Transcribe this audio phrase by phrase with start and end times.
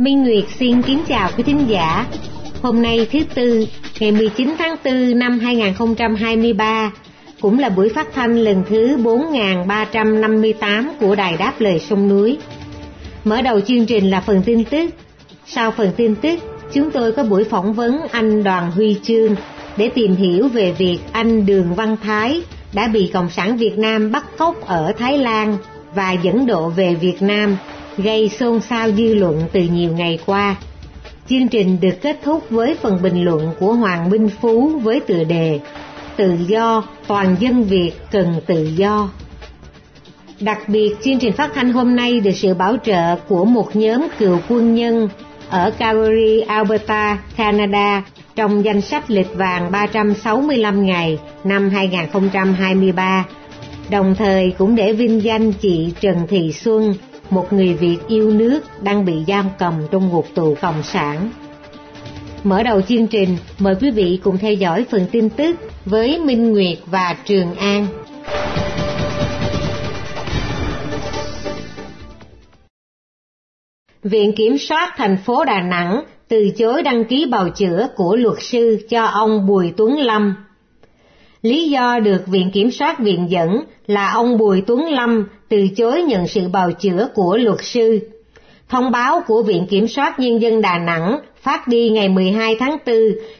[0.00, 2.06] Minh Nguyệt xin kính chào quý thính giả.
[2.62, 3.66] Hôm nay thứ Tư,
[3.98, 6.92] ngày 19 tháng 4 năm 2023,
[7.40, 12.38] cũng là buổi phát thanh lần thứ 4358 của Đài Đáp Lời Sông Núi.
[13.24, 14.90] Mở đầu chương trình là phần tin tức.
[15.46, 16.38] Sau phần tin tức,
[16.72, 19.34] chúng tôi có buổi phỏng vấn anh Đoàn Huy Chương
[19.76, 22.42] để tìm hiểu về việc anh Đường Văn Thái
[22.72, 25.56] đã bị Cộng sản Việt Nam bắt cóc ở Thái Lan
[25.94, 27.56] và dẫn độ về Việt Nam
[28.02, 30.56] gây xôn xao dư luận từ nhiều ngày qua.
[31.28, 35.24] Chương trình được kết thúc với phần bình luận của Hoàng Minh Phú với tựa
[35.24, 35.60] đề
[36.16, 39.10] Tự do, toàn dân Việt cần tự do.
[40.40, 44.08] Đặc biệt, chương trình phát thanh hôm nay được sự bảo trợ của một nhóm
[44.18, 45.08] cựu quân nhân
[45.50, 48.02] ở Calgary, Alberta, Canada
[48.36, 53.24] trong danh sách lịch vàng 365 ngày năm 2023,
[53.90, 56.94] đồng thời cũng để vinh danh chị Trần Thị Xuân,
[57.30, 61.30] một người Việt yêu nước đang bị giam cầm trong ngục tù cộng sản.
[62.44, 66.52] Mở đầu chương trình, mời quý vị cùng theo dõi phần tin tức với Minh
[66.52, 67.86] Nguyệt và Trường An.
[74.02, 78.36] Viện Kiểm soát thành phố Đà Nẵng từ chối đăng ký bào chữa của luật
[78.40, 80.34] sư cho ông Bùi Tuấn Lâm.
[81.42, 86.02] Lý do được Viện Kiểm soát viện dẫn là ông Bùi Tuấn Lâm từ chối
[86.02, 87.98] nhận sự bào chữa của luật sư.
[88.68, 92.76] Thông báo của Viện Kiểm soát Nhân dân Đà Nẵng phát đi ngày 12 tháng
[92.86, 92.96] 4,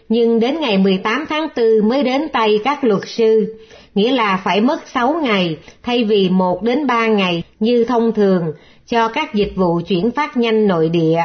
[0.09, 3.57] nhưng đến ngày 18 tháng 4 mới đến tay các luật sư,
[3.95, 8.43] nghĩa là phải mất 6 ngày thay vì 1 đến 3 ngày như thông thường
[8.87, 11.19] cho các dịch vụ chuyển phát nhanh nội địa.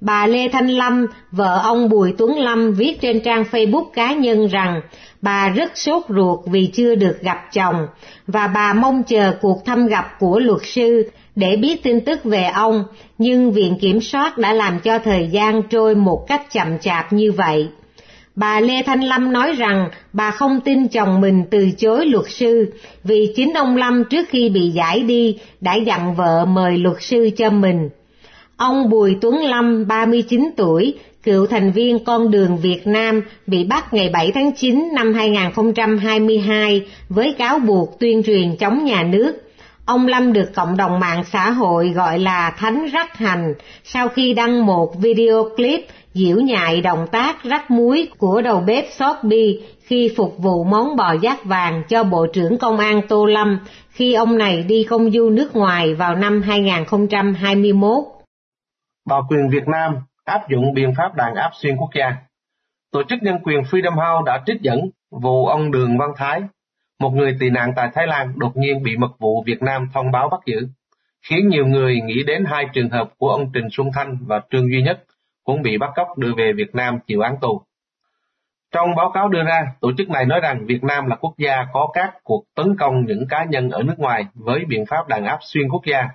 [0.00, 4.46] Bà Lê Thanh Lâm, vợ ông Bùi Tuấn Lâm viết trên trang Facebook cá nhân
[4.46, 4.80] rằng
[5.22, 7.86] bà rất sốt ruột vì chưa được gặp chồng
[8.26, 12.44] và bà mong chờ cuộc thăm gặp của luật sư để biết tin tức về
[12.44, 12.84] ông,
[13.18, 17.32] nhưng Viện Kiểm soát đã làm cho thời gian trôi một cách chậm chạp như
[17.32, 17.68] vậy.
[18.34, 22.72] Bà Lê Thanh Lâm nói rằng bà không tin chồng mình từ chối luật sư
[23.04, 27.30] vì chính ông Lâm trước khi bị giải đi đã dặn vợ mời luật sư
[27.36, 27.88] cho mình.
[28.58, 33.94] Ông Bùi Tuấn Lâm, 39 tuổi, cựu thành viên con đường Việt Nam bị bắt
[33.94, 39.32] ngày 7 tháng 9 năm 2022 với cáo buộc tuyên truyền chống nhà nước.
[39.84, 43.54] Ông Lâm được cộng đồng mạng xã hội gọi là Thánh Rắc Hành
[43.84, 48.86] sau khi đăng một video clip diễu nhại động tác rắc muối của đầu bếp
[48.98, 49.52] Shopee
[49.82, 53.58] khi phục vụ món bò giác vàng cho Bộ trưởng Công an Tô Lâm
[53.90, 58.17] khi ông này đi công du nước ngoài vào năm 2021.
[59.08, 62.16] Bảo quyền Việt Nam áp dụng biện pháp đàn áp xuyên quốc gia.
[62.92, 64.80] Tổ chức nhân quyền Freedom House đã trích dẫn
[65.10, 66.42] vụ ông Đường Văn Thái,
[66.98, 70.10] một người tị nạn tại Thái Lan đột nhiên bị mật vụ Việt Nam thông
[70.10, 70.68] báo bắt giữ,
[71.28, 74.68] khiến nhiều người nghĩ đến hai trường hợp của ông Trình Xuân Thanh và Trương
[74.72, 75.04] Duy Nhất
[75.44, 77.62] cũng bị bắt cóc đưa về Việt Nam chịu án tù.
[78.74, 81.66] Trong báo cáo đưa ra, tổ chức này nói rằng Việt Nam là quốc gia
[81.72, 85.24] có các cuộc tấn công những cá nhân ở nước ngoài với biện pháp đàn
[85.24, 86.08] áp xuyên quốc gia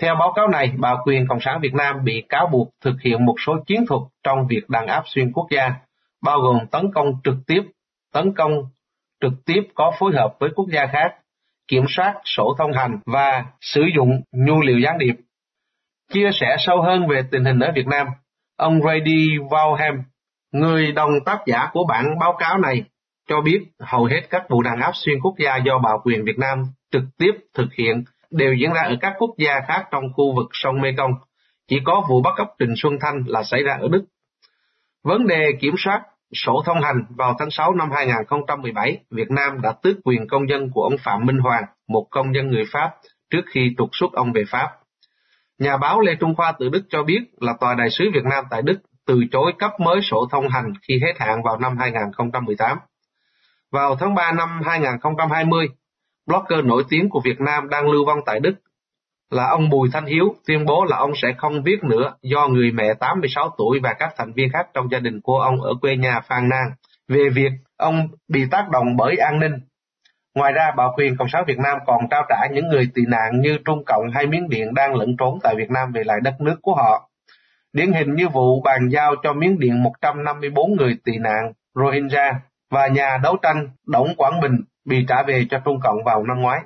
[0.00, 3.24] theo báo cáo này, bà quyền Cộng sản Việt Nam bị cáo buộc thực hiện
[3.24, 5.74] một số chiến thuật trong việc đàn áp xuyên quốc gia,
[6.22, 7.62] bao gồm tấn công trực tiếp,
[8.12, 8.52] tấn công
[9.20, 11.14] trực tiếp có phối hợp với quốc gia khác,
[11.68, 15.14] kiểm soát sổ thông hành và sử dụng nhu liệu gián điệp.
[16.12, 18.06] Chia sẻ sâu hơn về tình hình ở Việt Nam,
[18.56, 20.02] ông Brady Valham,
[20.52, 22.84] người đồng tác giả của bản báo cáo này,
[23.28, 26.38] cho biết hầu hết các vụ đàn áp xuyên quốc gia do bạo quyền Việt
[26.38, 30.36] Nam trực tiếp thực hiện đều diễn ra ở các quốc gia khác trong khu
[30.36, 31.12] vực sông Mekong.
[31.68, 34.04] Chỉ có vụ bắt cóc Trịnh Xuân Thanh là xảy ra ở Đức.
[35.04, 36.02] Vấn đề kiểm soát
[36.32, 40.70] sổ thông hành vào tháng 6 năm 2017, Việt Nam đã tước quyền công dân
[40.70, 42.90] của ông Phạm Minh Hoàng, một công dân người Pháp,
[43.30, 44.68] trước khi trục xuất ông về Pháp.
[45.58, 48.44] Nhà báo Lê Trung Khoa từ Đức cho biết là Tòa đại sứ Việt Nam
[48.50, 52.78] tại Đức từ chối cấp mới sổ thông hành khi hết hạn vào năm 2018.
[53.72, 55.68] Vào tháng 3 năm 2020,
[56.26, 58.54] blogger nổi tiếng của Việt Nam đang lưu vong tại Đức
[59.30, 62.70] là ông Bùi Thanh Hiếu tuyên bố là ông sẽ không viết nữa do người
[62.70, 65.96] mẹ 86 tuổi và các thành viên khác trong gia đình của ông ở quê
[65.96, 66.70] nhà phàn nàn
[67.08, 69.52] về việc ông bị tác động bởi an ninh.
[70.34, 73.40] Ngoài ra, Bảo quyền Cộng sản Việt Nam còn trao trả những người tị nạn
[73.40, 76.40] như Trung Cộng hay Miến Điện đang lẫn trốn tại Việt Nam về lại đất
[76.40, 77.08] nước của họ.
[77.72, 82.40] Điển hình như vụ bàn giao cho Miến Điện 154 người tị nạn Rohingya
[82.70, 86.40] và nhà đấu tranh Đổng Quảng Bình bị trả về cho Trung Cộng vào năm
[86.40, 86.60] ngoái.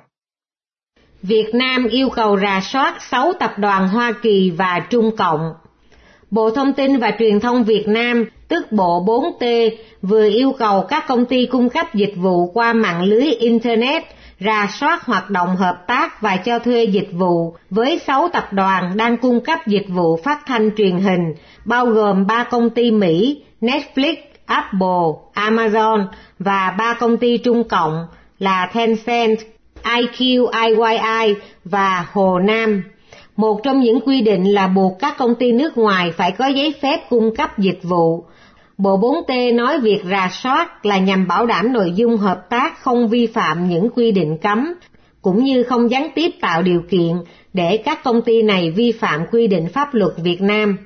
[1.21, 5.53] Việt Nam yêu cầu rà soát 6 tập đoàn Hoa Kỳ và Trung Cộng.
[6.31, 9.71] Bộ Thông tin và Truyền thông Việt Nam, tức Bộ 4T,
[10.01, 14.03] vừa yêu cầu các công ty cung cấp dịch vụ qua mạng lưới Internet
[14.39, 18.97] rà soát hoạt động hợp tác và cho thuê dịch vụ với 6 tập đoàn
[18.97, 21.33] đang cung cấp dịch vụ phát thanh truyền hình,
[21.65, 24.15] bao gồm 3 công ty Mỹ, Netflix,
[24.47, 26.05] Apple, Amazon
[26.39, 28.07] và ba công ty Trung Cộng
[28.39, 29.39] là Tencent,
[29.83, 31.35] IQ, IYI
[31.65, 32.83] và Hồ Nam.
[33.35, 36.73] Một trong những quy định là buộc các công ty nước ngoài phải có giấy
[36.81, 38.25] phép cung cấp dịch vụ.
[38.77, 43.07] Bộ 4T nói việc rà soát là nhằm bảo đảm nội dung hợp tác không
[43.07, 44.73] vi phạm những quy định cấm,
[45.21, 47.13] cũng như không gián tiếp tạo điều kiện
[47.53, 50.77] để các công ty này vi phạm quy định pháp luật Việt Nam.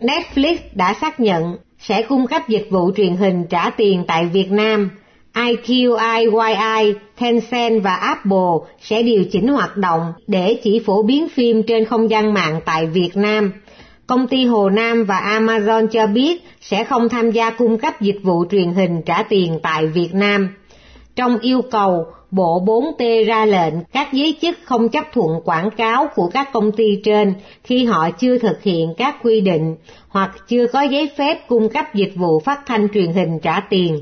[0.00, 4.50] Netflix đã xác nhận sẽ cung cấp dịch vụ truyền hình trả tiền tại Việt
[4.50, 4.90] Nam.
[5.34, 11.84] IQIYI, Tencent và Apple sẽ điều chỉnh hoạt động để chỉ phổ biến phim trên
[11.84, 13.52] không gian mạng tại Việt Nam.
[14.06, 18.18] Công ty Hồ Nam và Amazon cho biết sẽ không tham gia cung cấp dịch
[18.22, 20.48] vụ truyền hình trả tiền tại Việt Nam.
[21.16, 22.06] Trong yêu cầu,
[22.36, 26.72] Bộ 4T ra lệnh các giới chức không chấp thuận quảng cáo của các công
[26.72, 27.34] ty trên
[27.64, 29.76] khi họ chưa thực hiện các quy định
[30.08, 34.00] hoặc chưa có giấy phép cung cấp dịch vụ phát thanh truyền hình trả tiền.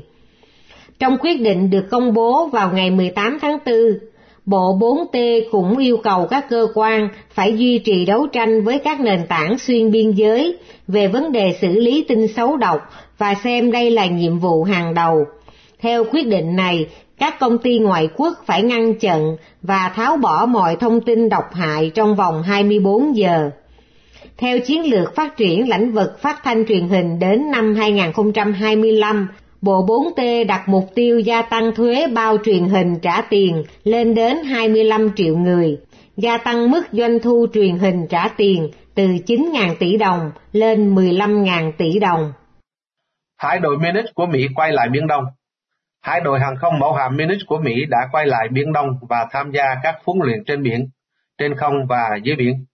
[0.99, 3.75] Trong quyết định được công bố vào ngày 18 tháng 4,
[4.45, 8.99] Bộ 4T cũng yêu cầu các cơ quan phải duy trì đấu tranh với các
[8.99, 12.79] nền tảng xuyên biên giới về vấn đề xử lý tin xấu độc
[13.17, 15.25] và xem đây là nhiệm vụ hàng đầu.
[15.81, 16.87] Theo quyết định này,
[17.19, 21.53] các công ty ngoại quốc phải ngăn chặn và tháo bỏ mọi thông tin độc
[21.53, 23.49] hại trong vòng 24 giờ.
[24.37, 29.27] Theo chiến lược phát triển lĩnh vực phát thanh truyền hình đến năm 2025,
[29.61, 34.37] Bộ 4T đặt mục tiêu gia tăng thuế bao truyền hình trả tiền lên đến
[34.43, 35.77] 25 triệu người,
[36.17, 41.71] gia tăng mức doanh thu truyền hình trả tiền từ 9.000 tỷ đồng lên 15.000
[41.77, 42.33] tỷ đồng.
[43.37, 45.23] Hải đội Munich của Mỹ quay lại Biển Đông
[46.05, 49.27] Hải đội hàng không mẫu hạm Munich của Mỹ đã quay lại Biển Đông và
[49.31, 50.89] tham gia các huấn luyện trên biển,
[51.37, 52.65] trên không và dưới biển.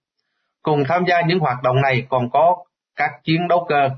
[0.62, 2.56] Cùng tham gia những hoạt động này còn có
[2.96, 3.90] các chiến đấu cơ.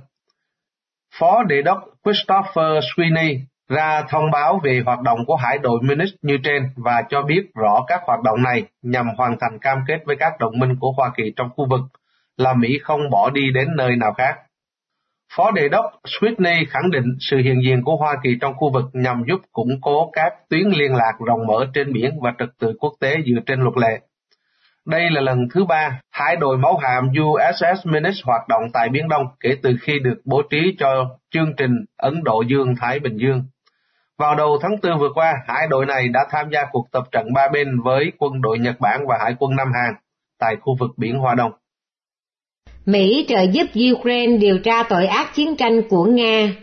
[1.19, 3.39] Phó Đề đốc Christopher Sweeney
[3.69, 7.47] ra thông báo về hoạt động của hải đội Munich như trên và cho biết
[7.55, 10.93] rõ các hoạt động này nhằm hoàn thành cam kết với các đồng minh của
[10.97, 11.81] Hoa Kỳ trong khu vực
[12.37, 14.39] là Mỹ không bỏ đi đến nơi nào khác.
[15.37, 18.85] Phó Đề đốc Sweetney khẳng định sự hiện diện của Hoa Kỳ trong khu vực
[18.93, 22.73] nhằm giúp củng cố các tuyến liên lạc rộng mở trên biển và trật tự
[22.81, 24.01] quốc tế dựa trên luật lệ.
[24.87, 29.09] Đây là lần thứ ba hải đội mẫu hạm USS Minutes hoạt động tại Biển
[29.09, 33.43] Đông kể từ khi được bố trí cho chương trình Ấn Độ Dương-Thái Bình Dương.
[34.19, 37.33] Vào đầu tháng 4 vừa qua, hải đội này đã tham gia cuộc tập trận
[37.35, 39.95] ba bên với quân đội Nhật Bản và Hải quân Nam Hàn
[40.39, 41.53] tại khu vực Biển Hoa Đông.
[42.87, 46.55] Mỹ trợ giúp Ukraine điều tra tội ác chiến tranh của Nga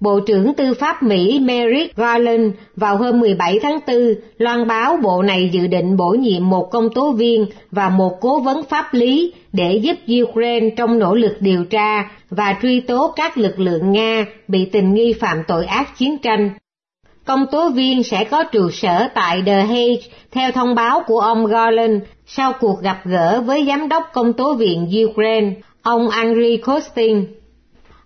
[0.00, 3.96] Bộ trưởng Tư pháp Mỹ Merrick Garland vào hôm 17 tháng 4
[4.38, 8.40] loan báo bộ này dự định bổ nhiệm một công tố viên và một cố
[8.40, 13.38] vấn pháp lý để giúp Ukraine trong nỗ lực điều tra và truy tố các
[13.38, 16.50] lực lượng Nga bị tình nghi phạm tội ác chiến tranh.
[17.26, 19.96] Công tố viên sẽ có trụ sở tại The Hague
[20.32, 24.54] theo thông báo của ông Garland sau cuộc gặp gỡ với giám đốc công tố
[24.54, 25.52] viện Ukraine,
[25.82, 27.26] ông Andriy Kostin.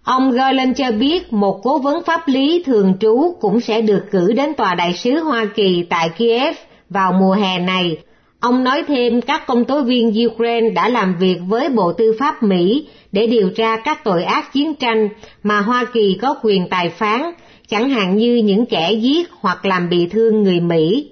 [0.05, 4.33] Ông Garland cho biết một cố vấn pháp lý thường trú cũng sẽ được cử
[4.33, 6.55] đến tòa đại sứ Hoa Kỳ tại Kiev
[6.89, 7.99] vào mùa hè này.
[8.41, 12.43] Ông nói thêm các công tố viên Ukraine đã làm việc với Bộ Tư pháp
[12.43, 15.09] Mỹ để điều tra các tội ác chiến tranh
[15.43, 17.23] mà Hoa Kỳ có quyền tài phán,
[17.71, 21.11] chẳng hạn như những kẻ giết hoặc làm bị thương người Mỹ.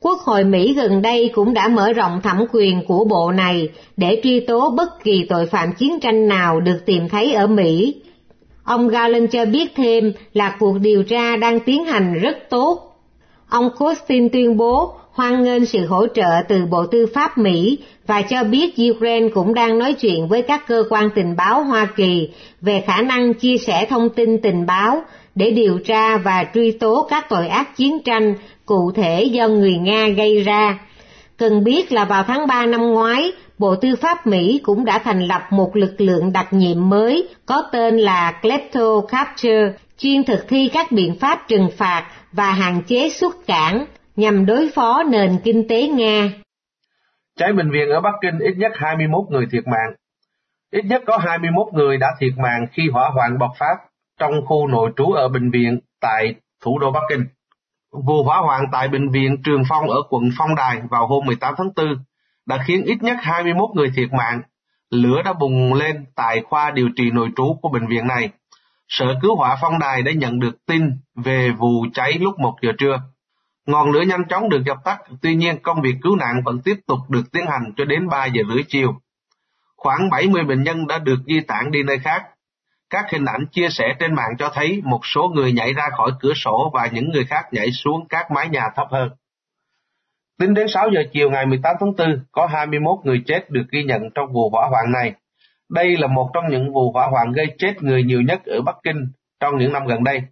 [0.00, 4.20] Quốc hội Mỹ gần đây cũng đã mở rộng thẩm quyền của bộ này để
[4.22, 7.94] truy tố bất kỳ tội phạm chiến tranh nào được tìm thấy ở Mỹ.
[8.64, 12.96] Ông Garland cho biết thêm là cuộc điều tra đang tiến hành rất tốt.
[13.48, 18.22] Ông Costin tuyên bố hoan nghênh sự hỗ trợ từ Bộ Tư pháp Mỹ và
[18.22, 22.28] cho biết Ukraine cũng đang nói chuyện với các cơ quan tình báo Hoa Kỳ
[22.60, 25.02] về khả năng chia sẻ thông tin tình báo
[25.34, 28.34] để điều tra và truy tố các tội ác chiến tranh
[28.66, 30.78] cụ thể do người Nga gây ra.
[31.38, 35.22] Cần biết là vào tháng 3 năm ngoái, Bộ Tư pháp Mỹ cũng đã thành
[35.22, 40.70] lập một lực lượng đặc nhiệm mới có tên là Klepto Capture chuyên thực thi
[40.72, 43.86] các biện pháp trừng phạt và hạn chế xuất cảng
[44.16, 46.30] nhằm đối phó nền kinh tế Nga.
[47.36, 49.94] Cháy bệnh viện ở Bắc Kinh ít nhất 21 người thiệt mạng.
[50.72, 53.76] Ít nhất có 21 người đã thiệt mạng khi hỏa hoạn bộc phát
[54.18, 57.24] trong khu nội trú ở bệnh viện tại thủ đô Bắc Kinh.
[57.92, 61.54] Vụ hỏa hoạn tại bệnh viện Trường Phong ở quận Phong Đài vào hôm 18
[61.58, 61.86] tháng 4
[62.46, 64.42] đã khiến ít nhất 21 người thiệt mạng.
[64.90, 68.30] Lửa đã bùng lên tại khoa điều trị nội trú của bệnh viện này.
[68.88, 72.72] Sở cứu hỏa Phong Đài đã nhận được tin về vụ cháy lúc 1 giờ
[72.78, 73.00] trưa.
[73.66, 76.76] Ngọn lửa nhanh chóng được dập tắt, tuy nhiên công việc cứu nạn vẫn tiếp
[76.86, 78.94] tục được tiến hành cho đến 3 giờ rưỡi chiều.
[79.76, 82.22] Khoảng 70 bệnh nhân đã được di tản đi nơi khác.
[82.90, 86.10] Các hình ảnh chia sẻ trên mạng cho thấy một số người nhảy ra khỏi
[86.20, 89.10] cửa sổ và những người khác nhảy xuống các mái nhà thấp hơn.
[90.38, 93.84] Tính đến 6 giờ chiều ngày 18 tháng 4, có 21 người chết được ghi
[93.84, 95.12] nhận trong vụ hỏa hoạn này.
[95.70, 98.76] Đây là một trong những vụ hỏa hoạn gây chết người nhiều nhất ở Bắc
[98.82, 99.06] Kinh
[99.40, 100.22] trong những năm gần đây.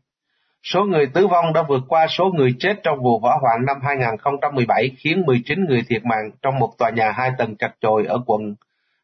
[0.62, 3.76] Số người tử vong đã vượt qua số người chết trong vụ hỏa hoạn năm
[3.82, 8.18] 2017 khiến 19 người thiệt mạng trong một tòa nhà hai tầng chặt chội ở
[8.26, 8.54] quận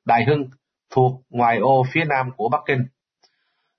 [0.04, 0.44] Đại Hưng
[0.90, 2.84] thuộc ngoài ô phía nam của Bắc Kinh.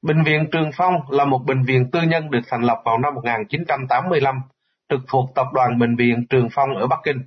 [0.01, 3.13] Bệnh viện Trường Phong là một bệnh viện tư nhân được thành lập vào năm
[3.15, 4.41] 1985,
[4.89, 7.21] trực thuộc Tập đoàn Bệnh viện Trường Phong ở Bắc Kinh.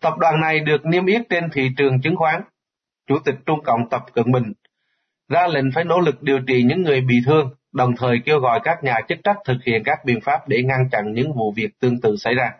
[0.00, 2.42] Tập đoàn này được niêm yết trên thị trường chứng khoán.
[3.06, 4.52] Chủ tịch Trung Cộng Tập Cận Bình
[5.28, 8.60] ra lệnh phải nỗ lực điều trị những người bị thương, đồng thời kêu gọi
[8.64, 11.68] các nhà chức trách thực hiện các biện pháp để ngăn chặn những vụ việc
[11.80, 12.50] tương tự xảy ra.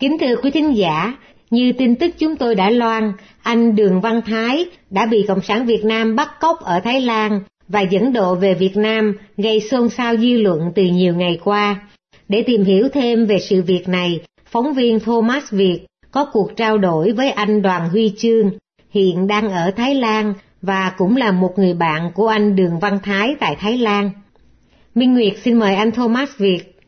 [0.00, 1.14] Kính thưa quý thính giả,
[1.50, 5.66] như tin tức chúng tôi đã loan, anh Đường Văn Thái đã bị Cộng sản
[5.66, 9.88] Việt Nam bắt cóc ở Thái Lan và dẫn độ về Việt Nam gây xôn
[9.88, 11.80] xao dư luận từ nhiều ngày qua.
[12.28, 15.80] Để tìm hiểu thêm về sự việc này, phóng viên Thomas Việt
[16.10, 18.50] có cuộc trao đổi với anh Đoàn Huy Chương,
[18.90, 22.98] hiện đang ở Thái Lan và cũng là một người bạn của anh Đường Văn
[23.02, 24.10] Thái tại Thái Lan.
[24.94, 26.79] Minh Nguyệt xin mời anh Thomas Việt.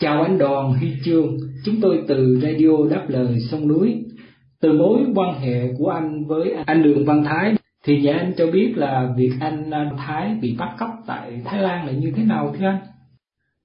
[0.00, 4.04] Chào anh Đoàn Huy Chương, chúng tôi từ Radio Đáp Lời Sông Núi.
[4.60, 8.46] Từ mối quan hệ của anh với anh Đường Văn Thái, thì nhà anh cho
[8.52, 12.22] biết là việc anh à, Thái bị bắt cóc tại Thái Lan là như thế
[12.24, 12.78] nào thưa anh?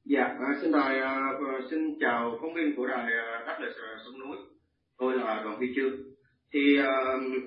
[0.06, 1.32] Dạ, à, xin đài à,
[1.72, 3.06] xin chào phóng viên của đài
[3.48, 3.72] Đáp Lời
[4.06, 4.38] Sông Núi.
[5.00, 5.94] Tôi là Đoàn Huy Chương.
[6.54, 6.78] Thì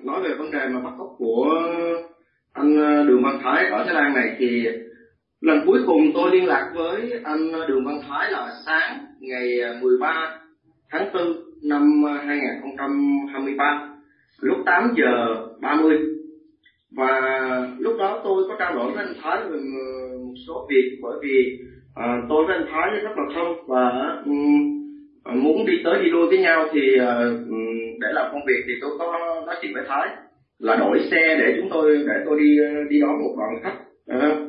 [0.03, 1.49] nói về vấn đề mà bắt cóc của
[2.53, 2.77] anh
[3.07, 4.67] Đường Văn Thái ở Thái Lan này thì
[5.41, 9.59] Lần cuối cùng tôi liên lạc với anh ờ, Đường Văn Thái là sáng ngày
[9.59, 10.39] ờ, 13
[10.91, 11.23] tháng 4
[11.63, 13.89] năm ờ, 2023
[14.41, 15.97] lúc 8 giờ 30
[16.91, 17.21] và
[17.79, 19.57] lúc đó tôi có trao đổi với anh Thái về
[20.25, 21.59] một số việc bởi vì
[21.95, 26.27] à, tôi với anh Thái rất là thân và um, muốn đi tới đi lui
[26.27, 27.49] với nhau thì uh,
[28.01, 30.07] để làm công việc thì tôi có nói chuyện với Thái
[30.59, 32.57] là đổi xe để chúng tôi để tôi đi
[32.89, 33.77] đi đón một đoàn khách
[34.17, 34.46] uh,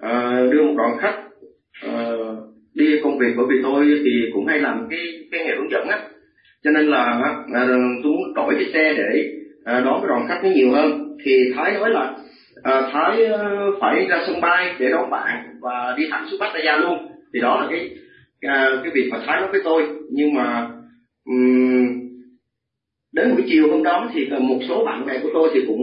[0.00, 1.16] à, đưa một đoàn khách
[1.82, 2.10] à,
[2.74, 4.98] đi công việc bởi vì tôi thì cũng hay làm cái
[5.30, 5.98] cái nghề hướng dẫn á.
[6.64, 7.04] Cho nên là
[7.54, 9.32] à, tôi muốn đổi cái xe để
[9.64, 11.16] à, đón cái đoàn khách nó nhiều hơn.
[11.24, 12.16] Thì thái nói là
[12.62, 13.28] à, thái
[13.80, 16.98] phải ra sân bay để đón bạn và đi thẳng xuống pattaya luôn.
[17.34, 17.90] Thì đó là cái
[18.40, 19.82] à, cái việc mà thái nói với tôi.
[20.10, 20.68] Nhưng mà
[21.24, 22.00] um,
[23.12, 25.80] đến buổi chiều hôm đó thì một số bạn bè của tôi thì cũng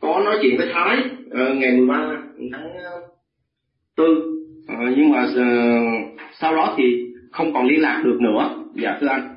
[0.00, 2.76] có nói chuyện với thái uh, ngày 13 tháng
[3.96, 4.04] tư.
[4.66, 6.84] À, nhưng mà uh, sau đó thì
[7.32, 8.64] không còn liên lạc được nữa.
[8.74, 9.34] Dạ thưa anh.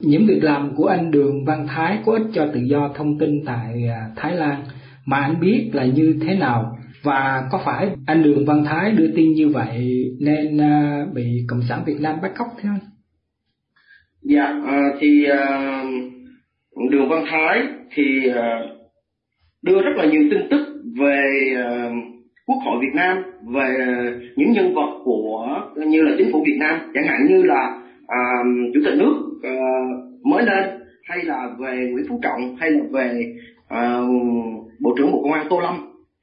[0.00, 3.44] Những việc làm của anh Đường Văn Thái có ích cho tự do thông tin
[3.46, 4.64] tại à, Thái Lan
[5.06, 9.08] mà anh biết là như thế nào và có phải anh Đường Văn Thái đưa
[9.16, 12.90] tin như vậy nên uh, bị Cộng sản Việt Nam bắt cóc thế không?
[14.22, 17.62] Dạ uh, thì uh, Đường Văn Thái
[17.94, 18.04] thì
[19.62, 21.90] đưa rất là nhiều tin tức về ờ,
[22.46, 23.22] Quốc hội Việt Nam
[23.54, 23.76] về
[24.36, 28.20] những nhân vật của như là chính phủ Việt Nam chẳng hạn như là à,
[28.74, 29.54] chủ tịch nước à,
[30.24, 30.64] mới lên
[31.04, 33.34] hay là về Nguyễn Phú Trọng hay là về
[33.68, 34.00] à,
[34.80, 35.74] bộ trưởng bộ công an Tô Lâm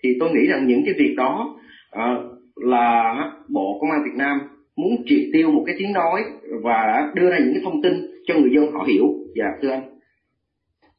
[0.04, 1.56] thì tôi nghĩ rằng những cái việc đó
[1.92, 2.16] à,
[2.56, 3.16] là
[3.50, 4.40] bộ công an Việt Nam
[4.78, 6.24] muốn triệt tiêu một cái tiếng nói
[6.64, 7.94] và đưa ra những cái thông tin
[8.28, 9.06] cho người dân họ hiểu.
[9.36, 9.84] Dạ thưa anh.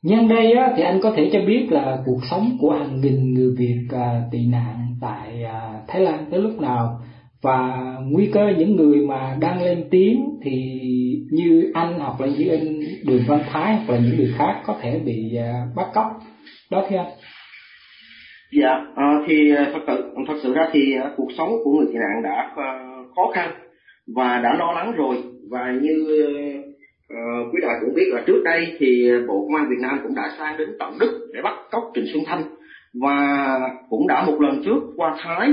[0.02, 3.34] Nhân đây á, thì anh có thể cho biết là cuộc sống của hàng nghìn
[3.34, 7.00] người Việt à, tị nạn tại à, Thái Lan tới lúc nào?
[7.42, 7.76] Và
[8.10, 10.80] nguy cơ những người mà đang lên tiếng thì
[11.32, 14.76] như anh hoặc là như anh Đường Văn Thái hoặc là những người khác có
[14.82, 16.06] thể bị à, bắt cóc.
[16.70, 17.12] Đó thưa anh.
[18.60, 21.86] Dạ à, thì à, thật sự thật sự ra thì à, cuộc sống của người
[21.86, 23.50] tị nạn đã à, khó khăn
[24.16, 25.16] và đã lo lắng rồi.
[25.50, 26.06] Và như
[27.12, 30.14] Ờ, quý đại cũng biết là trước đây thì bộ công an Việt Nam cũng
[30.14, 32.42] đã sang đến tận Đức để bắt cóc Trịnh Xuân Thanh
[32.94, 35.50] và cũng đã một lần trước qua Thái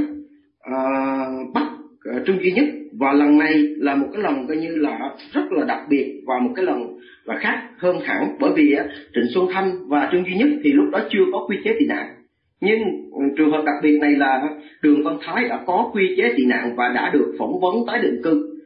[0.70, 1.68] uh, bắt
[2.16, 2.66] uh, Trương Duy Nhất.
[3.00, 5.00] Và lần này là một cái lần coi như là
[5.34, 8.36] rất là đặc biệt và một cái lần là khác hơn hẳn.
[8.40, 8.86] Bởi vì uh,
[9.16, 11.86] Trịnh Xuân Thanh và Trương Duy Nhất thì lúc đó chưa có quy chế tị
[11.86, 12.08] nạn.
[12.62, 12.80] Nhưng
[13.12, 14.42] ừ, trường hợp đặc biệt này là
[14.82, 18.00] Đường Văn Thái đã có quy chế tị nạn và đã được phỏng vấn tái
[18.02, 18.59] định cư.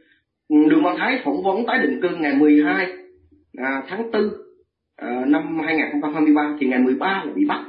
[0.54, 2.88] Ừ, Đường Văn Thái phỏng vấn tái định cư ngày 12
[3.58, 4.22] à, tháng 4
[4.96, 7.66] à, năm 2023 thì ngày 13 là bị bắt.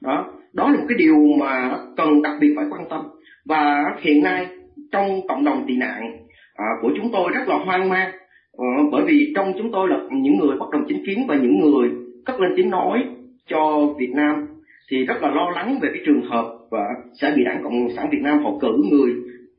[0.00, 3.00] Đó đó là một cái điều mà cần đặc biệt phải quan tâm.
[3.44, 4.46] Và hiện nay
[4.92, 8.10] trong cộng đồng tị nạn à, của chúng tôi rất là hoang mang
[8.58, 11.60] à, bởi vì trong chúng tôi là những người bất đồng chính kiến và những
[11.60, 11.90] người
[12.24, 13.04] cất lên tiếng nói
[13.46, 14.46] cho Việt Nam
[14.90, 16.84] thì rất là lo lắng về cái trường hợp và
[17.20, 19.10] sẽ bị đảng cộng sản Việt Nam họ cử người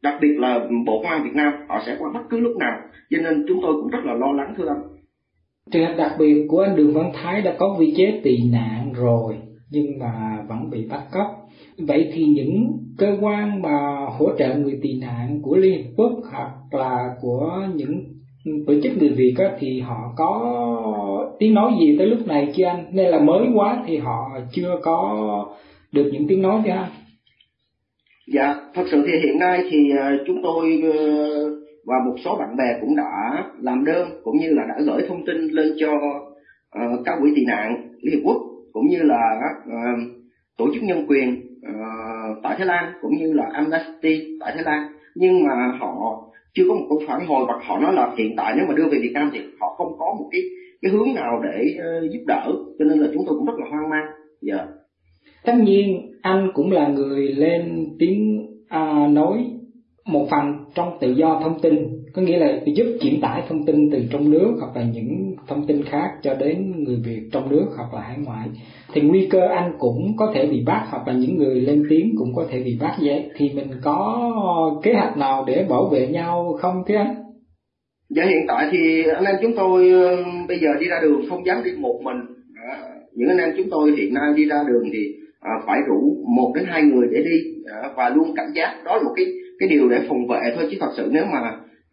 [0.05, 2.77] đặc biệt là bộ công an Việt Nam họ sẽ qua bất cứ lúc nào.
[3.09, 4.81] Cho nên chúng tôi cũng rất là lo lắng thưa anh
[5.71, 8.93] trường hợp đặc biệt của anh Đường Văn Thái đã có vi chế tị nạn
[8.93, 9.35] rồi
[9.71, 11.27] nhưng mà vẫn bị bắt cóc.
[11.77, 16.11] Vậy thì những cơ quan mà hỗ trợ người tị nạn của Liên Hợp Quốc
[16.31, 18.03] hoặc là của những
[18.67, 20.55] tổ chức người Việt á, thì họ có
[21.39, 22.85] tiếng nói gì tới lúc này chưa anh?
[22.91, 25.27] Nên là mới quá thì họ chưa có
[25.91, 26.89] được những tiếng nói chưa anh
[28.27, 30.99] dạ thật sự thì hiện nay thì ờ, chúng tôi ờ,
[31.85, 35.25] và một số bạn bè cũng đã làm đơn cũng như là đã gửi thông
[35.25, 35.91] tin lên cho
[36.75, 38.37] uh, các quỹ tị nạn Liên Hiệp Quốc
[38.73, 39.99] cũng như là các uh,
[40.57, 44.87] tổ chức nhân quyền uh, tại Thái Lan cũng như là Amnesty tại Thái Lan.
[45.15, 46.21] Nhưng mà họ
[46.53, 48.85] chưa có một câu phản hồi và họ nói là hiện tại nếu mà đưa
[48.85, 50.41] về Việt Nam thì họ không có một cái
[50.81, 52.51] cái hướng nào để uh, giúp đỡ.
[52.79, 54.05] Cho nên là chúng tôi cũng rất là hoang mang.
[54.41, 54.55] Dạ.
[54.55, 54.67] yeah
[55.45, 59.45] tất nhiên anh cũng là người lên tiếng à, nói
[60.05, 61.73] một phần trong tự do thông tin.
[62.13, 65.67] Có nghĩa là giúp chuyển tải thông tin từ trong nước hoặc là những thông
[65.67, 68.47] tin khác cho đến người Việt trong nước hoặc là hải ngoại.
[68.93, 72.15] Thì nguy cơ anh cũng có thể bị bắt hoặc là những người lên tiếng
[72.17, 73.29] cũng có thể bị bắt vậy.
[73.35, 74.31] Thì mình có
[74.83, 77.15] kế hoạch nào để bảo vệ nhau không thế anh?
[78.09, 79.91] Dạ hiện tại thì anh em chúng tôi
[80.47, 82.17] bây giờ đi ra đường không dám đi một mình.
[83.13, 84.99] Những anh em chúng tôi hiện nay đi ra đường thì
[85.39, 87.63] à, phải rủ một đến hai người để đi
[87.95, 88.81] và luôn cảnh giác.
[88.85, 89.25] Đó là một cái
[89.59, 91.39] cái điều để phòng vệ thôi chứ thật sự nếu mà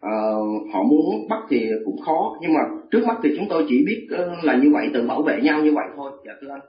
[0.06, 2.36] uh, họ muốn bắt thì cũng khó.
[2.42, 4.06] Nhưng mà trước mắt thì chúng tôi chỉ biết
[4.42, 6.10] là như vậy tự bảo vệ nhau như vậy thôi.
[6.26, 6.60] Dạ thưa anh.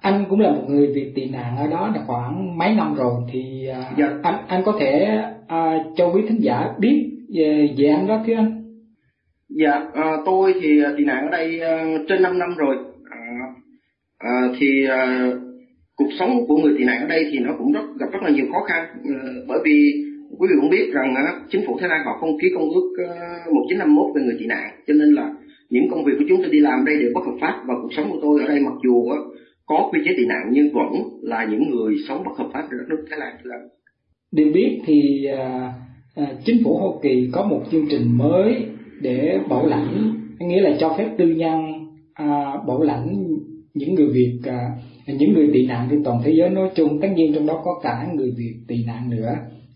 [0.00, 3.12] Anh cũng là một người Việt tị nạn ở đó là khoảng mấy năm rồi
[3.32, 4.10] thì uh, dạ.
[4.22, 8.34] anh anh có thể uh, cho quý thính giả biết về, về anh đó thưa
[8.34, 8.60] anh?
[9.48, 12.76] Dạ uh, tôi thì tị nạn ở đây uh, trên 5 năm rồi.
[12.76, 13.56] Uh,
[14.24, 15.43] uh, thì uh,
[15.96, 18.30] cuộc sống của người tị nạn ở đây thì nó cũng rất gặp rất là
[18.30, 18.84] nhiều khó khăn.
[19.04, 20.04] Ờ, bởi vì
[20.38, 21.14] quý vị cũng biết rằng
[21.50, 23.14] chính phủ Thái Lan họ không ký công ước ờ,
[23.52, 24.70] 1951 về người tị nạn.
[24.86, 25.34] Cho nên là
[25.70, 27.92] những công việc của chúng tôi đi làm đây đều bất hợp pháp và cuộc
[27.96, 29.04] sống của tôi ở đây mặc dù
[29.66, 32.76] có quy chế tị nạn nhưng vẫn là những người sống bất hợp pháp ở
[32.78, 33.36] đất nước Thái Lan.
[34.32, 35.72] Được biết thì à,
[36.14, 38.66] à, chính phủ Hoa Kỳ có một chương trình mới
[39.00, 41.60] để bảo lãnh, nghĩa là cho phép tư nhân
[42.14, 42.26] à,
[42.66, 43.26] bảo lãnh
[43.74, 44.70] những người Việt à,
[45.06, 47.80] những người tị nạn trên toàn thế giới nói chung tất nhiên trong đó có
[47.82, 49.34] cả người Việt tị nạn nữa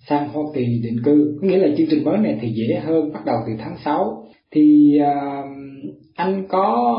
[0.08, 3.12] sang Hoa Kỳ định cư có nghĩa là chương trình mới này thì dễ hơn
[3.12, 5.44] bắt đầu từ tháng 6 thì uh,
[6.16, 6.94] anh có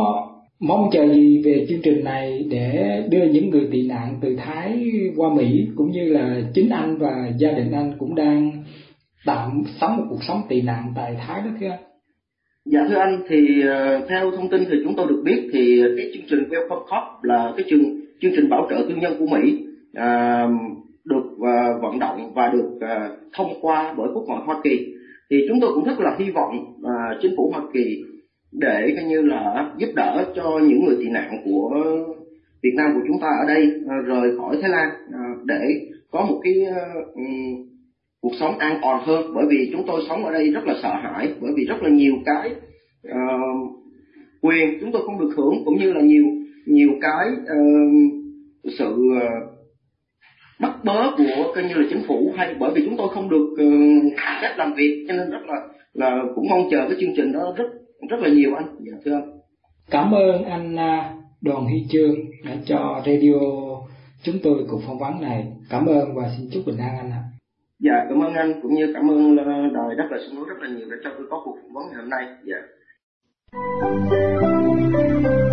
[0.60, 4.84] mong chờ gì về chương trình này để đưa những người tị nạn từ Thái
[5.16, 8.52] qua Mỹ cũng như là chính anh và gia đình anh cũng đang
[9.26, 11.80] tạm sống một cuộc sống tị nạn tại Thái đó thưa anh?
[12.66, 16.12] Dạ thưa anh thì ờ, theo thông tin thì chúng tôi được biết thì cái
[16.14, 19.66] chương trình Welcome Cup là cái chương chương trình bảo trợ tư nhân của Mỹ
[19.94, 20.48] à,
[21.06, 24.94] được à, vận động và được à, thông qua bởi quốc hội Hoa Kỳ.
[25.30, 28.04] Thì chúng tôi cũng rất là hy vọng à, chính phủ Hoa Kỳ
[28.52, 31.70] để coi như là giúp đỡ cho những người tị nạn của
[32.64, 35.62] Việt Nam của chúng ta ở đây à, rời khỏi Thái Lan à, để
[36.12, 36.82] có một cái à,
[37.16, 37.70] um,
[38.22, 39.32] cuộc sống an toàn hơn.
[39.36, 41.90] Bởi vì chúng tôi sống ở đây rất là sợ hãi bởi vì rất là
[41.90, 42.52] nhiều cái
[43.08, 43.80] uh,
[44.42, 46.26] quyền chúng tôi không được hưởng cũng như là nhiều
[46.70, 49.60] nhiều cái uh, sự uh,
[50.60, 53.48] bắt bớ của coi như là chính phủ hay bởi vì chúng tôi không được
[53.54, 55.56] uh, phép làm việc cho nên rất là
[55.94, 57.70] là cũng mong chờ cái chương trình đó rất
[58.10, 58.76] rất là nhiều anh.
[58.80, 59.40] Dạ thưa anh.
[59.92, 63.40] Cảm ơn anh à, đoàn huy chương đã cho radio
[64.24, 65.48] chúng tôi cuộc phỏng vấn này.
[65.70, 67.24] Cảm ơn và xin chúc bình an anh ạ.
[67.80, 69.36] Dạ cảm ơn anh cũng như cảm ơn
[69.74, 72.02] đài đất là sông rất là nhiều đã cho tôi có cuộc phỏng vấn ngày
[72.02, 72.26] hôm nay.
[72.44, 72.58] Dạ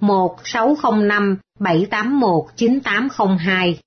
[0.00, 3.78] 1605 781 9802.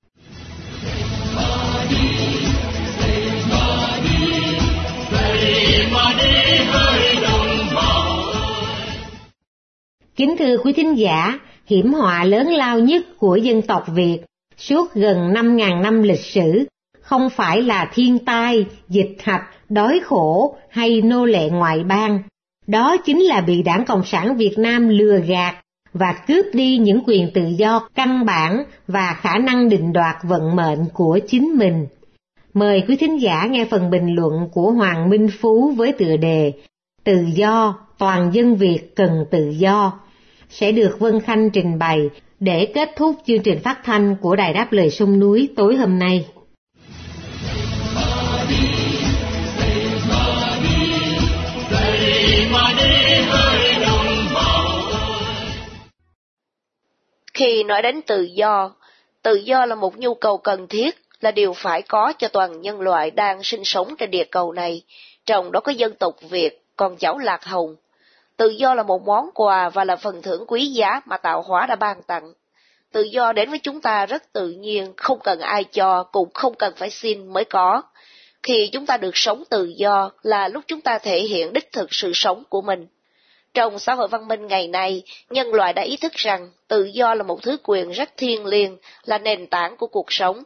[10.15, 14.19] Kính thưa quý thính giả, hiểm họa lớn lao nhất của dân tộc Việt
[14.57, 16.67] suốt gần 5.000 năm lịch sử
[17.01, 22.19] không phải là thiên tai, dịch hạch, đói khổ hay nô lệ ngoại bang.
[22.67, 25.55] Đó chính là bị đảng Cộng sản Việt Nam lừa gạt
[25.93, 30.55] và cướp đi những quyền tự do căn bản và khả năng định đoạt vận
[30.55, 31.87] mệnh của chính mình.
[32.53, 36.53] Mời quý thính giả nghe phần bình luận của Hoàng Minh Phú với tựa đề
[37.03, 39.99] Tự do, toàn dân Việt cần tự do,
[40.49, 44.53] sẽ được Vân Khanh trình bày để kết thúc chương trình phát thanh của Đài
[44.53, 46.25] Đáp Lời Sông Núi tối hôm nay.
[57.37, 58.71] Khi nói đến tự do,
[59.21, 62.81] tự do là một nhu cầu cần thiết, là điều phải có cho toàn nhân
[62.81, 64.81] loại đang sinh sống trên địa cầu này,
[65.25, 67.75] trong đó có dân tộc Việt, con cháu Lạc Hồng.
[68.37, 71.65] Tự do là một món quà và là phần thưởng quý giá mà tạo hóa
[71.65, 72.33] đã ban tặng.
[72.91, 76.53] Tự do đến với chúng ta rất tự nhiên, không cần ai cho, cũng không
[76.55, 77.81] cần phải xin mới có.
[78.43, 81.93] Khi chúng ta được sống tự do là lúc chúng ta thể hiện đích thực
[81.93, 82.87] sự sống của mình.
[83.53, 87.13] Trong xã hội văn minh ngày nay, nhân loại đã ý thức rằng tự do
[87.13, 90.43] là một thứ quyền rất thiêng liêng, là nền tảng của cuộc sống.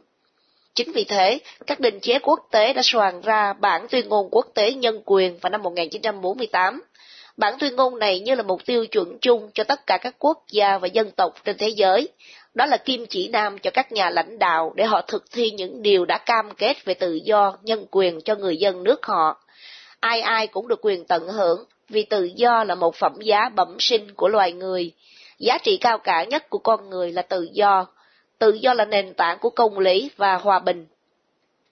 [0.74, 4.46] Chính vì thế, các định chế quốc tế đã soạn ra bản tuyên ngôn quốc
[4.54, 6.82] tế nhân quyền vào năm 1948.
[7.36, 10.44] Bản tuyên ngôn này như là một tiêu chuẩn chung cho tất cả các quốc
[10.50, 12.08] gia và dân tộc trên thế giới.
[12.54, 15.82] Đó là kim chỉ nam cho các nhà lãnh đạo để họ thực thi những
[15.82, 19.41] điều đã cam kết về tự do, nhân quyền cho người dân nước họ.
[20.02, 23.76] Ai ai cũng được quyền tận hưởng, vì tự do là một phẩm giá bẩm
[23.78, 24.92] sinh của loài người.
[25.38, 27.86] Giá trị cao cả nhất của con người là tự do.
[28.38, 30.86] Tự do là nền tảng của công lý và hòa bình.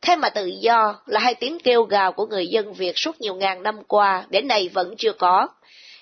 [0.02, 3.34] Thế mà tự do là hai tiếng kêu gào của người dân Việt suốt nhiều
[3.34, 5.48] ngàn năm qua, đến nay vẫn chưa có.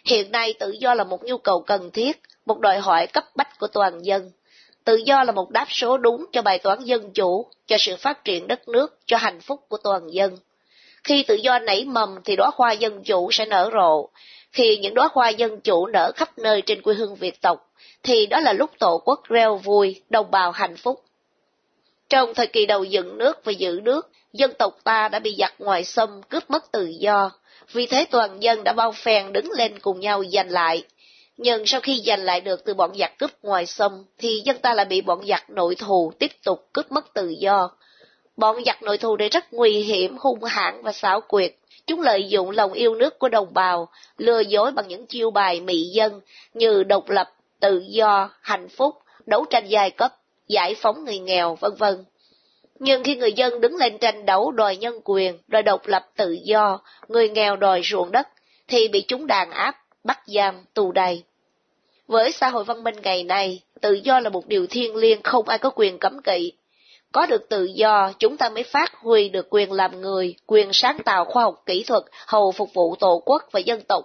[0.05, 3.59] Hiện nay tự do là một nhu cầu cần thiết, một đòi hỏi cấp bách
[3.59, 4.31] của toàn dân.
[4.85, 8.25] Tự do là một đáp số đúng cho bài toán dân chủ, cho sự phát
[8.25, 10.39] triển đất nước, cho hạnh phúc của toàn dân.
[11.09, 14.09] Khi tự do nảy mầm thì đóa hoa dân chủ sẽ nở rộ.
[14.53, 17.71] Khi những đóa hoa dân chủ nở khắp nơi trên quê hương Việt tộc,
[18.03, 21.03] thì đó là lúc tổ quốc reo vui, đồng bào hạnh phúc.
[22.09, 25.55] Trong thời kỳ đầu dựng nước và giữ nước, dân tộc ta đã bị giặc
[25.59, 27.31] ngoài xâm cướp mất tự do,
[27.73, 30.85] vì thế toàn dân đã bao phen đứng lên cùng nhau giành lại.
[31.37, 34.75] Nhưng sau khi giành lại được từ bọn giặc cướp ngoài xâm, thì dân ta
[34.75, 37.71] lại bị bọn giặc nội thù tiếp tục cướp mất tự do.
[38.39, 41.55] Bọn giặc nội thù này rất nguy hiểm, hung hãn và xảo quyệt.
[41.87, 45.61] Chúng lợi dụng lòng yêu nước của đồng bào, lừa dối bằng những chiêu bài
[45.61, 46.21] mị dân
[46.55, 48.95] như độc lập, tự do, hạnh phúc,
[49.27, 50.15] đấu tranh giai cấp,
[50.49, 52.05] giải phóng người nghèo, vân vân.
[52.79, 56.39] Nhưng khi người dân đứng lên tranh đấu đòi nhân quyền, đòi độc lập tự
[56.45, 58.29] do, người nghèo đòi ruộng đất,
[58.69, 61.23] thì bị chúng đàn áp, bắt giam, tù đầy.
[62.07, 65.49] Với xã hội văn minh ngày nay, tự do là một điều thiêng liêng không
[65.49, 66.53] ai có quyền cấm kỵ.
[67.13, 70.99] Có được tự do, chúng ta mới phát huy được quyền làm người, quyền sáng
[71.05, 74.05] tạo khoa học kỹ thuật, hầu phục vụ tổ quốc và dân tộc,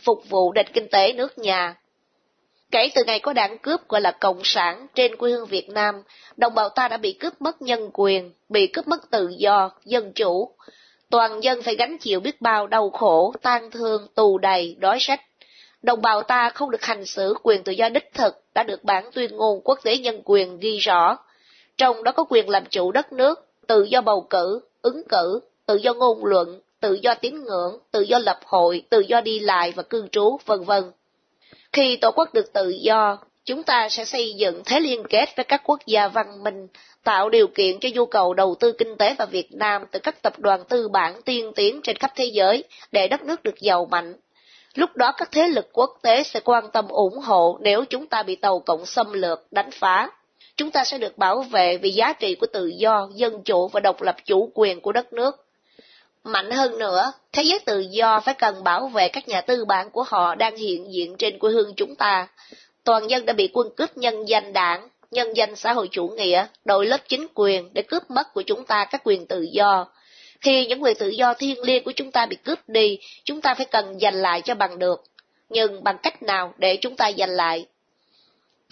[0.00, 1.74] phục vụ nền kinh tế nước nhà,
[2.74, 6.02] Kể từ ngày có đảng cướp gọi là Cộng sản trên quê hương Việt Nam,
[6.36, 10.12] đồng bào ta đã bị cướp mất nhân quyền, bị cướp mất tự do, dân
[10.12, 10.50] chủ.
[11.10, 15.20] Toàn dân phải gánh chịu biết bao đau khổ, tan thương, tù đầy, đói sách.
[15.82, 19.10] Đồng bào ta không được hành xử quyền tự do đích thực đã được bản
[19.12, 21.18] tuyên ngôn quốc tế nhân quyền ghi rõ.
[21.78, 25.76] Trong đó có quyền làm chủ đất nước, tự do bầu cử, ứng cử, tự
[25.76, 29.72] do ngôn luận, tự do tín ngưỡng, tự do lập hội, tự do đi lại
[29.76, 30.84] và cư trú, vân vân.
[31.72, 35.44] Khi Tổ quốc được tự do, chúng ta sẽ xây dựng thế liên kết với
[35.44, 36.68] các quốc gia văn minh,
[37.04, 40.22] tạo điều kiện cho nhu cầu đầu tư kinh tế vào Việt Nam từ các
[40.22, 43.86] tập đoàn tư bản tiên tiến trên khắp thế giới để đất nước được giàu
[43.90, 44.14] mạnh.
[44.74, 48.22] Lúc đó các thế lực quốc tế sẽ quan tâm ủng hộ nếu chúng ta
[48.22, 50.10] bị tàu cộng xâm lược, đánh phá.
[50.56, 53.80] Chúng ta sẽ được bảo vệ vì giá trị của tự do, dân chủ và
[53.80, 55.46] độc lập chủ quyền của đất nước.
[56.24, 59.90] Mạnh hơn nữa, thế giới tự do phải cần bảo vệ các nhà tư bản
[59.90, 62.28] của họ đang hiện diện trên quê hương chúng ta.
[62.84, 66.46] Toàn dân đã bị quân cướp nhân danh đảng, nhân danh xã hội chủ nghĩa,
[66.64, 69.86] đội lớp chính quyền để cướp mất của chúng ta các quyền tự do.
[70.40, 73.54] Khi những quyền tự do thiêng liêng của chúng ta bị cướp đi, chúng ta
[73.54, 75.04] phải cần giành lại cho bằng được.
[75.48, 77.66] Nhưng bằng cách nào để chúng ta giành lại?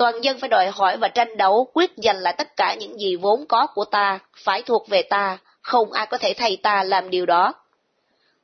[0.03, 3.17] Toàn dân phải đòi hỏi và tranh đấu quyết giành lại tất cả những gì
[3.17, 7.11] vốn có của ta, phải thuộc về ta, không ai có thể thay ta làm
[7.11, 7.55] điều đó.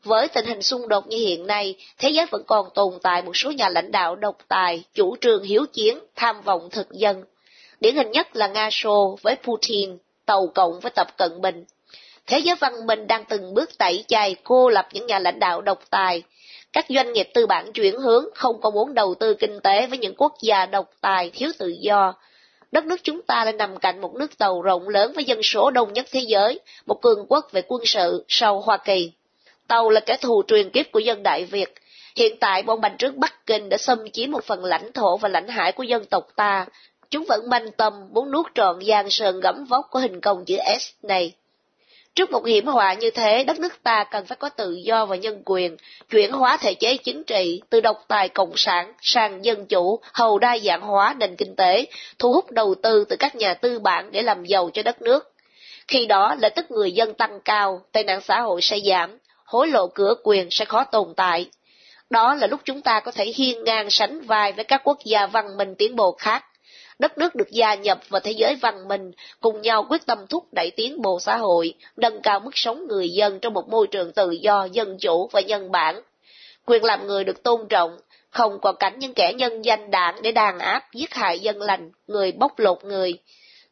[0.05, 3.37] Với tình hình xung đột như hiện nay, thế giới vẫn còn tồn tại một
[3.37, 7.25] số nhà lãnh đạo độc tài, chủ trương hiếu chiến, tham vọng thực dân.
[7.81, 11.64] Điển hình nhất là Nga Xô với Putin, Tàu Cộng với Tập Cận Bình.
[12.27, 15.61] Thế giới văn minh đang từng bước tẩy chay cô lập những nhà lãnh đạo
[15.61, 16.23] độc tài.
[16.72, 19.98] Các doanh nghiệp tư bản chuyển hướng không có muốn đầu tư kinh tế với
[19.98, 22.14] những quốc gia độc tài, thiếu tự do.
[22.72, 25.70] Đất nước chúng ta đang nằm cạnh một nước tàu rộng lớn với dân số
[25.70, 29.12] đông nhất thế giới, một cường quốc về quân sự sau Hoa Kỳ.
[29.68, 31.74] Tàu là kẻ thù truyền kiếp của dân Đại Việt.
[32.16, 35.28] Hiện tại bọn bành trướng Bắc Kinh đã xâm chiếm một phần lãnh thổ và
[35.28, 36.66] lãnh hải của dân tộc ta.
[37.11, 40.57] Chúng vẫn manh tâm muốn nuốt trọn giang sơn gẫm vóc của hình cầu chữ
[40.81, 41.33] S này.
[42.18, 45.16] Trước một hiểm họa như thế, đất nước ta cần phải có tự do và
[45.16, 45.76] nhân quyền,
[46.11, 50.38] chuyển hóa thể chế chính trị từ độc tài cộng sản sang dân chủ, hầu
[50.38, 51.87] đa dạng hóa nền kinh tế,
[52.18, 55.33] thu hút đầu tư từ các nhà tư bản để làm giàu cho đất nước.
[55.88, 59.68] Khi đó, lợi tức người dân tăng cao, tệ nạn xã hội sẽ giảm, hối
[59.68, 61.46] lộ cửa quyền sẽ khó tồn tại.
[62.11, 65.26] Đó là lúc chúng ta có thể hiên ngang sánh vai với các quốc gia
[65.26, 66.44] văn minh tiến bộ khác.
[66.98, 70.44] Đất nước được gia nhập vào thế giới văn minh, cùng nhau quyết tâm thúc
[70.52, 74.12] đẩy tiến bộ xã hội, nâng cao mức sống người dân trong một môi trường
[74.12, 76.02] tự do, dân chủ và nhân bản.
[76.66, 77.98] Quyền làm người được tôn trọng,
[78.30, 81.90] không còn cảnh những kẻ nhân danh đảng để đàn áp, giết hại dân lành,
[82.06, 83.18] người bóc lột người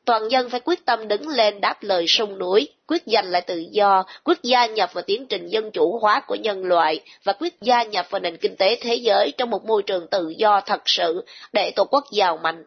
[0.07, 3.65] toàn dân phải quyết tâm đứng lên đáp lời sông núi, quyết giành lại tự
[3.71, 7.55] do, quyết gia nhập vào tiến trình dân chủ hóa của nhân loại và quyết
[7.61, 10.83] gia nhập vào nền kinh tế thế giới trong một môi trường tự do thật
[10.87, 12.65] sự để tổ quốc giàu mạnh.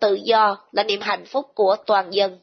[0.00, 2.38] Tự do là niềm hạnh phúc của toàn dân.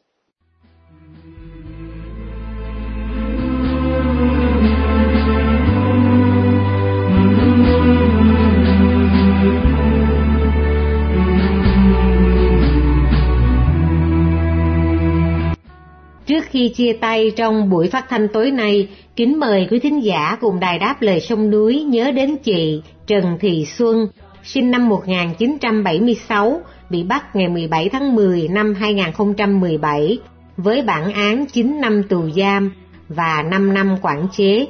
[16.26, 20.38] Trước khi chia tay trong buổi phát thanh tối nay, kính mời quý thính giả
[20.42, 24.08] cùng đài đáp lời sông núi nhớ đến chị Trần Thị Xuân,
[24.44, 30.18] sinh năm 1976, bị bắt ngày 17 tháng 10 năm 2017
[30.58, 32.72] với bản án 9 năm tù giam
[33.10, 34.66] và 5 năm quản chế.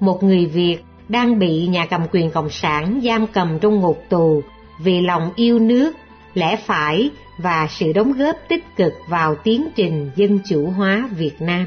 [0.00, 4.42] Một người Việt đang bị nhà cầm quyền Cộng sản giam cầm trong ngục tù
[4.80, 5.92] vì lòng yêu nước,
[6.34, 11.40] lẽ phải và sự đóng góp tích cực vào tiến trình dân chủ hóa Việt
[11.40, 11.66] Nam.